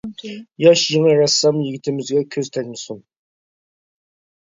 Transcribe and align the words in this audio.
ياش 0.61 0.85
يېڭى 0.93 1.11
رەسسام 1.19 1.59
يىگىتىمىزگە 1.65 2.23
كۆز 2.37 2.49
تەگمىسۇن! 2.57 3.03